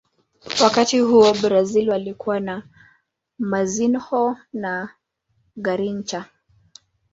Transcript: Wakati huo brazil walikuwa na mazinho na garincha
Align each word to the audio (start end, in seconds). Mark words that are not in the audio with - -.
Wakati 0.63 0.99
huo 0.99 1.33
brazil 1.33 1.89
walikuwa 1.89 2.39
na 2.39 2.63
mazinho 3.39 4.37
na 4.53 4.89
garincha 5.55 6.25